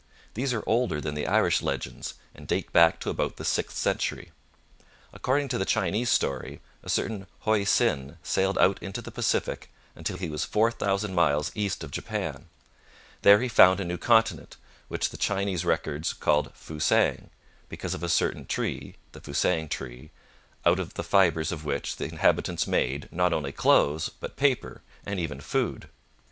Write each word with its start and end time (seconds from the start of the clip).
These 0.33 0.51
are 0.51 0.63
older 0.67 0.99
than 0.99 1.13
the 1.13 1.27
Irish 1.27 1.61
legends, 1.61 2.15
and 2.33 2.47
date 2.47 2.73
back 2.73 2.99
to 3.01 3.11
about 3.11 3.35
the 3.37 3.45
sixth 3.45 3.77
century. 3.77 4.31
According 5.13 5.47
to 5.49 5.59
the 5.59 5.63
Chinese 5.63 6.09
story, 6.09 6.59
a 6.81 6.89
certain 6.89 7.27
Hoei 7.45 7.65
Sin 7.67 8.17
sailed 8.23 8.57
out 8.57 8.81
into 8.81 9.03
the 9.03 9.11
Pacific 9.11 9.69
until 9.95 10.17
he 10.17 10.27
was 10.31 10.43
four 10.43 10.71
thousand 10.71 11.13
miles 11.13 11.51
east 11.53 11.83
of 11.83 11.91
Japan. 11.91 12.47
There 13.21 13.41
he 13.41 13.47
found 13.47 13.79
a 13.79 13.85
new 13.85 13.99
continent, 13.99 14.57
which 14.87 15.11
the 15.11 15.17
Chinese 15.17 15.63
records 15.65 16.13
called 16.13 16.51
Fusang, 16.55 17.29
because 17.69 17.93
of 17.93 18.01
a 18.01 18.09
certain 18.09 18.47
tree 18.47 18.95
the 19.11 19.21
fusang 19.21 19.69
tree, 19.69 20.09
out 20.65 20.79
of 20.79 20.95
the 20.95 21.03
fibres 21.03 21.51
of 21.51 21.63
which 21.63 21.97
the 21.97 22.05
inhabitants 22.05 22.65
made, 22.65 23.07
not 23.11 23.33
only 23.33 23.51
clothes, 23.51 24.09
but 24.09 24.35
paper, 24.35 24.81
and 25.05 25.19
even 25.19 25.39
food. 25.39 25.89